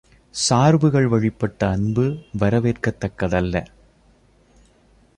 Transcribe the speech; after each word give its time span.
சார்புகள் 0.49 1.07
வழிப்பட்ட 1.07 1.69
அன்பு, 1.69 2.17
வரவேற்கத் 2.39 2.97
தக்கதல்ல. 2.99 3.65